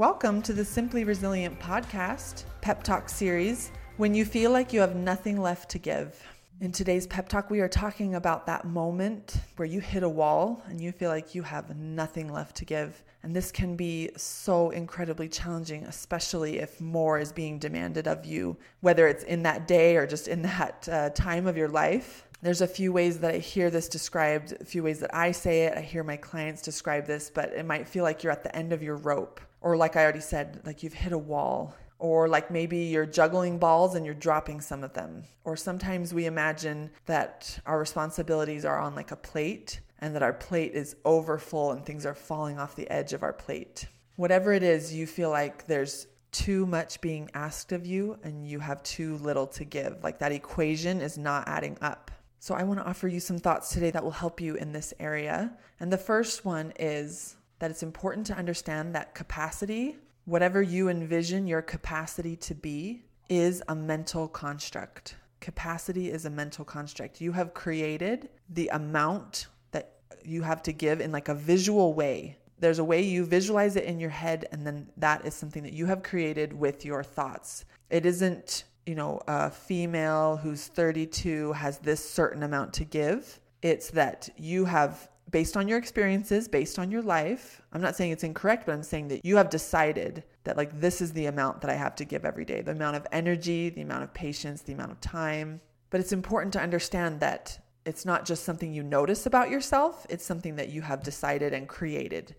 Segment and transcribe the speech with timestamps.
[0.00, 4.96] Welcome to the Simply Resilient podcast, Pep Talk series, when you feel like you have
[4.96, 6.18] nothing left to give.
[6.62, 10.62] In today's pep talk, we are talking about that moment where you hit a wall
[10.68, 13.02] and you feel like you have nothing left to give.
[13.22, 18.56] And this can be so incredibly challenging, especially if more is being demanded of you,
[18.80, 22.26] whether it's in that day or just in that uh, time of your life.
[22.42, 25.64] There's a few ways that I hear this described, a few ways that I say
[25.64, 25.76] it.
[25.76, 28.72] I hear my clients describe this, but it might feel like you're at the end
[28.72, 29.40] of your rope.
[29.60, 33.58] Or, like I already said, like you've hit a wall or like maybe you're juggling
[33.58, 35.22] balls and you're dropping some of them.
[35.44, 40.32] Or sometimes we imagine that our responsibilities are on like a plate and that our
[40.32, 43.86] plate is over full and things are falling off the edge of our plate.
[44.16, 48.60] Whatever it is, you feel like there's too much being asked of you and you
[48.60, 50.02] have too little to give.
[50.02, 52.10] Like that equation is not adding up.
[52.40, 54.92] So, I want to offer you some thoughts today that will help you in this
[54.98, 55.52] area.
[55.78, 59.96] And the first one is that it's important to understand that capacity
[60.30, 65.16] Whatever you envision your capacity to be is a mental construct.
[65.40, 67.20] Capacity is a mental construct.
[67.20, 72.36] You have created the amount that you have to give in like a visual way.
[72.58, 75.72] There's a way you visualize it in your head, and then that is something that
[75.72, 77.64] you have created with your thoughts.
[77.88, 83.40] It isn't, you know, a female who's 32 has this certain amount to give.
[83.62, 87.62] It's that you have based on your experiences, based on your life.
[87.72, 91.00] I'm not saying it's incorrect, but I'm saying that you have decided that, like, this
[91.00, 93.82] is the amount that I have to give every day the amount of energy, the
[93.82, 95.60] amount of patience, the amount of time.
[95.90, 100.24] But it's important to understand that it's not just something you notice about yourself, it's
[100.24, 102.34] something that you have decided and created.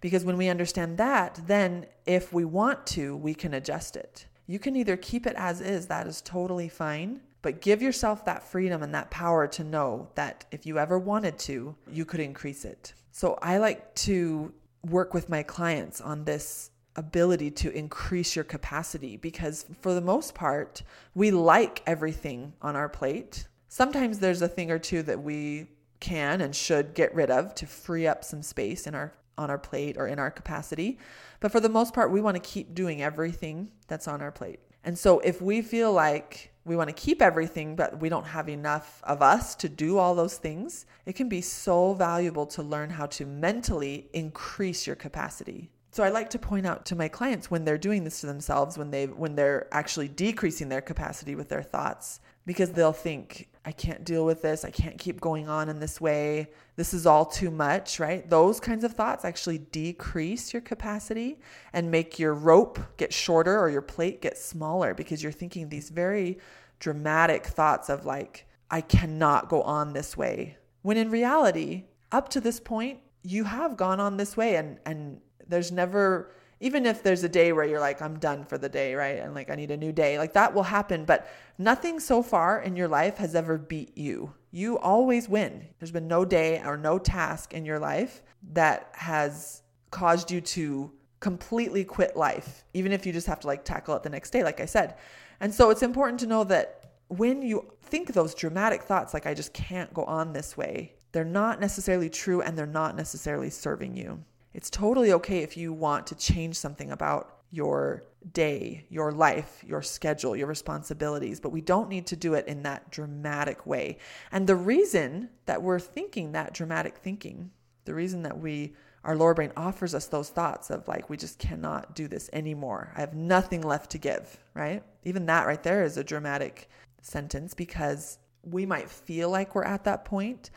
[0.00, 4.26] Because when we understand that, then if we want to, we can adjust it.
[4.46, 8.42] You can either keep it as is, that is totally fine, but give yourself that
[8.42, 12.64] freedom and that power to know that if you ever wanted to, you could increase
[12.64, 12.94] it.
[13.12, 19.16] So I like to work with my clients on this ability to increase your capacity
[19.16, 20.82] because for the most part,
[21.14, 23.46] we like everything on our plate.
[23.68, 25.66] Sometimes there's a thing or two that we
[26.00, 29.58] can and should get rid of to free up some space in our on our
[29.58, 30.98] plate or in our capacity.
[31.40, 34.60] But for the most part, we want to keep doing everything that's on our plate.
[34.84, 38.48] And so if we feel like we want to keep everything, but we don't have
[38.48, 42.90] enough of us to do all those things, it can be so valuable to learn
[42.90, 45.70] how to mentally increase your capacity.
[45.94, 48.76] So I like to point out to my clients when they're doing this to themselves,
[48.76, 53.70] when they when they're actually decreasing their capacity with their thoughts, because they'll think, I
[53.70, 54.64] can't deal with this.
[54.64, 56.48] I can't keep going on in this way.
[56.74, 58.28] This is all too much, right?
[58.28, 61.38] Those kinds of thoughts actually decrease your capacity
[61.72, 65.90] and make your rope get shorter or your plate get smaller because you're thinking these
[65.90, 66.40] very
[66.80, 70.56] dramatic thoughts of like, I cannot go on this way.
[70.82, 75.20] When in reality, up to this point, you have gone on this way and and
[75.48, 78.94] there's never even if there's a day where you're like i'm done for the day
[78.94, 79.18] right?
[79.18, 81.28] And like i need a new day like that will happen but
[81.58, 84.32] nothing so far in your life has ever beat you.
[84.50, 85.66] You always win.
[85.78, 88.22] There's been no day or no task in your life
[88.52, 93.64] that has caused you to completely quit life even if you just have to like
[93.64, 94.96] tackle it the next day like i said.
[95.40, 99.34] And so it's important to know that when you think those dramatic thoughts like i
[99.34, 103.96] just can't go on this way they're not necessarily true and they're not necessarily serving
[103.96, 104.22] you
[104.54, 109.82] it's totally okay if you want to change something about your day, your life, your
[109.82, 113.98] schedule, your responsibilities, but we don't need to do it in that dramatic way.
[114.32, 117.50] And the reason that we're thinking that dramatic thinking,
[117.84, 121.38] the reason that we our lower brain offers us those thoughts of like we just
[121.38, 122.90] cannot do this anymore.
[122.96, 124.82] I have nothing left to give, right?
[125.04, 126.70] Even that right there is a dramatic
[127.02, 130.50] sentence because we might feel like we're at that point,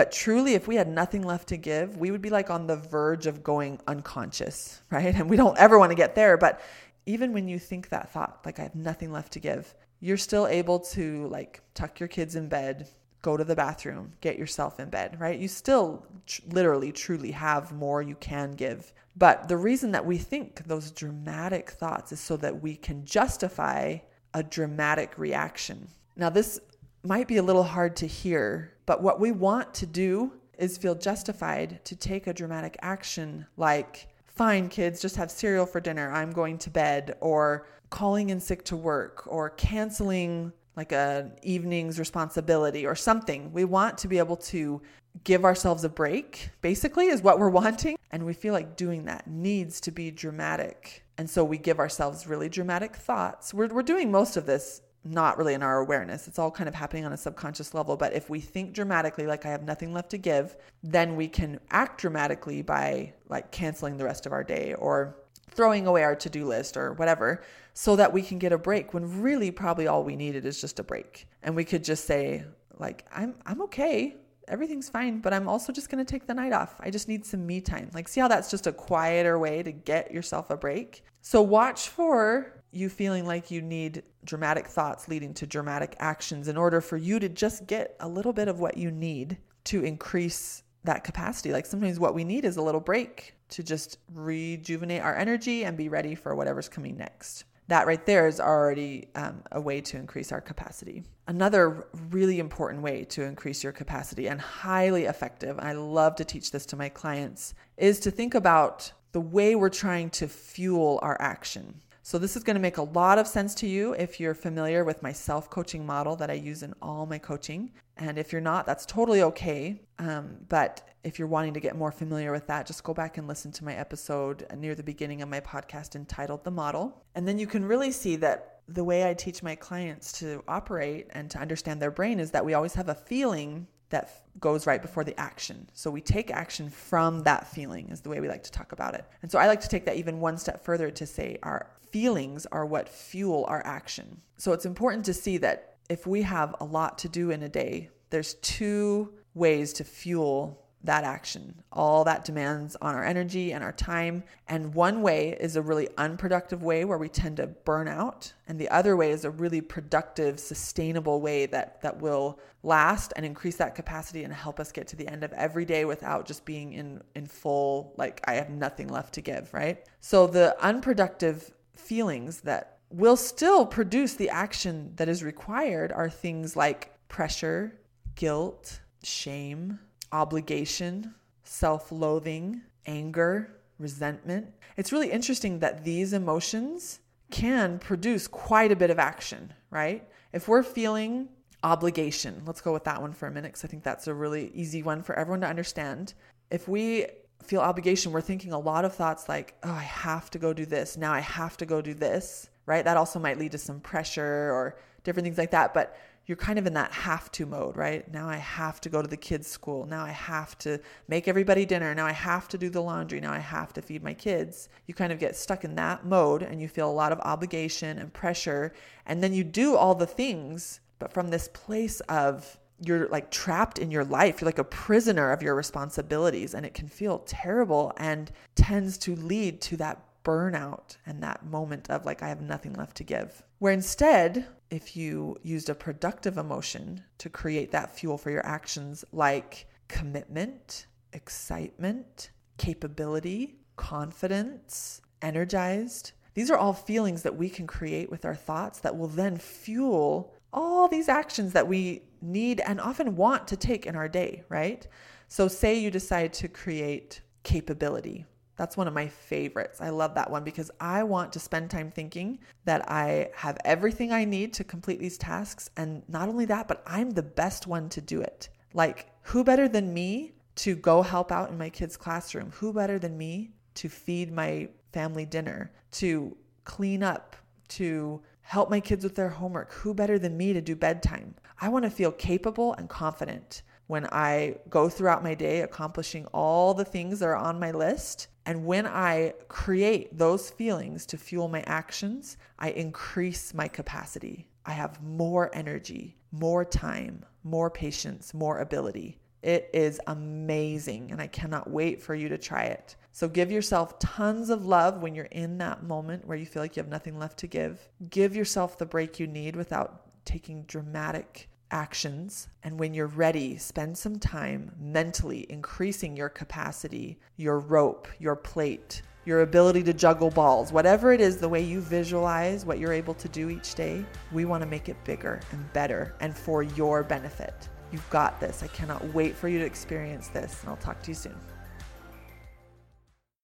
[0.00, 2.76] but truly, if we had nothing left to give, we would be like on the
[2.76, 5.14] verge of going unconscious, right?
[5.14, 6.38] And we don't ever want to get there.
[6.38, 6.62] But
[7.04, 10.46] even when you think that thought, like I have nothing left to give, you're still
[10.46, 12.88] able to like tuck your kids in bed,
[13.20, 15.38] go to the bathroom, get yourself in bed, right?
[15.38, 18.94] You still tr- literally, truly have more you can give.
[19.16, 23.98] But the reason that we think those dramatic thoughts is so that we can justify
[24.32, 25.88] a dramatic reaction.
[26.16, 26.58] Now, this
[27.02, 30.94] might be a little hard to hear, but what we want to do is feel
[30.94, 36.30] justified to take a dramatic action like, fine, kids, just have cereal for dinner, I'm
[36.30, 42.86] going to bed, or calling in sick to work, or canceling like a evening's responsibility
[42.86, 43.52] or something.
[43.52, 44.80] We want to be able to
[45.24, 47.96] give ourselves a break, basically, is what we're wanting.
[48.10, 51.04] And we feel like doing that needs to be dramatic.
[51.18, 53.52] And so we give ourselves really dramatic thoughts.
[53.52, 56.28] We're, we're doing most of this not really in our awareness.
[56.28, 57.96] It's all kind of happening on a subconscious level.
[57.96, 61.58] But if we think dramatically, like I have nothing left to give, then we can
[61.70, 65.16] act dramatically by like canceling the rest of our day or
[65.50, 67.42] throwing away our to do list or whatever
[67.74, 70.78] so that we can get a break when really probably all we needed is just
[70.78, 71.26] a break.
[71.42, 72.44] And we could just say,
[72.78, 74.16] like, I'm, I'm okay.
[74.48, 76.74] Everything's fine, but I'm also just going to take the night off.
[76.80, 77.90] I just need some me time.
[77.94, 81.04] Like, see how that's just a quieter way to get yourself a break?
[81.22, 86.56] So, watch for you feeling like you need dramatic thoughts leading to dramatic actions in
[86.56, 90.62] order for you to just get a little bit of what you need to increase
[90.84, 91.52] that capacity.
[91.52, 95.76] Like sometimes what we need is a little break to just rejuvenate our energy and
[95.76, 97.44] be ready for whatever's coming next.
[97.68, 101.04] That right there is already um, a way to increase our capacity.
[101.28, 106.50] Another really important way to increase your capacity and highly effective, I love to teach
[106.50, 111.16] this to my clients, is to think about the way we're trying to fuel our
[111.20, 111.80] action.
[112.10, 114.82] So, this is going to make a lot of sense to you if you're familiar
[114.82, 117.70] with my self coaching model that I use in all my coaching.
[117.98, 119.80] And if you're not, that's totally okay.
[120.00, 123.28] Um, but if you're wanting to get more familiar with that, just go back and
[123.28, 127.00] listen to my episode near the beginning of my podcast entitled The Model.
[127.14, 131.06] And then you can really see that the way I teach my clients to operate
[131.10, 134.80] and to understand their brain is that we always have a feeling that goes right
[134.80, 135.68] before the action.
[135.74, 138.94] So we take action from that feeling, is the way we like to talk about
[138.94, 139.04] it.
[139.22, 142.46] And so I like to take that even one step further to say our feelings
[142.46, 144.20] are what fuel our action.
[144.38, 147.48] So it's important to see that if we have a lot to do in a
[147.48, 151.54] day, there's two ways to fuel that action.
[151.72, 154.22] All that demands on our energy and our time.
[154.48, 158.32] And one way is a really unproductive way where we tend to burn out.
[158.48, 163.26] And the other way is a really productive, sustainable way that, that will last and
[163.26, 166.44] increase that capacity and help us get to the end of every day without just
[166.44, 169.86] being in, in full, like, I have nothing left to give, right?
[170.00, 176.56] So the unproductive feelings that will still produce the action that is required are things
[176.56, 177.78] like pressure,
[178.14, 179.78] guilt, shame,
[180.12, 181.14] obligation,
[181.44, 184.48] self loathing, anger, resentment.
[184.76, 190.06] It's really interesting that these emotions can produce quite a bit of action, right?
[190.32, 191.28] If we're feeling
[191.62, 194.50] obligation, let's go with that one for a minute because I think that's a really
[194.54, 196.14] easy one for everyone to understand.
[196.50, 197.06] If we
[197.42, 200.66] feel obligation, we're thinking a lot of thoughts like, oh, I have to go do
[200.66, 200.96] this.
[200.96, 202.84] Now I have to go do this, right?
[202.84, 205.72] That also might lead to some pressure or different things like that.
[205.72, 205.96] But
[206.30, 208.08] you're kind of in that have to mode, right?
[208.12, 209.84] Now I have to go to the kids' school.
[209.84, 210.78] Now I have to
[211.08, 211.92] make everybody dinner.
[211.92, 213.18] Now I have to do the laundry.
[213.18, 214.68] Now I have to feed my kids.
[214.86, 217.98] You kind of get stuck in that mode and you feel a lot of obligation
[217.98, 218.72] and pressure.
[219.06, 223.80] And then you do all the things, but from this place of you're like trapped
[223.80, 224.40] in your life.
[224.40, 229.16] You're like a prisoner of your responsibilities, and it can feel terrible and tends to
[229.16, 233.42] lead to that burnout and that moment of like, I have nothing left to give.
[233.58, 239.04] Where instead, if you used a productive emotion to create that fuel for your actions,
[239.12, 248.24] like commitment, excitement, capability, confidence, energized, these are all feelings that we can create with
[248.24, 253.48] our thoughts that will then fuel all these actions that we need and often want
[253.48, 254.86] to take in our day, right?
[255.28, 258.26] So, say you decide to create capability.
[258.60, 259.80] That's one of my favorites.
[259.80, 264.12] I love that one because I want to spend time thinking that I have everything
[264.12, 265.70] I need to complete these tasks.
[265.78, 268.50] And not only that, but I'm the best one to do it.
[268.74, 272.50] Like, who better than me to go help out in my kids' classroom?
[272.56, 277.36] Who better than me to feed my family dinner, to clean up,
[277.68, 279.72] to help my kids with their homework.
[279.72, 281.34] Who better than me to do bedtime?
[281.62, 286.74] I want to feel capable and confident when I go throughout my day accomplishing all
[286.74, 288.28] the things that are on my list.
[288.46, 294.46] And when I create those feelings to fuel my actions, I increase my capacity.
[294.64, 299.18] I have more energy, more time, more patience, more ability.
[299.42, 302.94] It is amazing, and I cannot wait for you to try it.
[303.10, 306.76] So give yourself tons of love when you're in that moment where you feel like
[306.76, 307.80] you have nothing left to give.
[308.08, 312.48] Give yourself the break you need without taking dramatic actions.
[312.62, 319.02] And when you're ready, spend some time mentally increasing your capacity, your rope, your plate,
[319.24, 323.14] your ability to juggle balls, whatever it is, the way you visualize what you're able
[323.14, 327.02] to do each day, we want to make it bigger and better and for your
[327.02, 327.68] benefit.
[327.92, 328.62] You've got this.
[328.62, 331.36] I cannot wait for you to experience this, and I'll talk to you soon.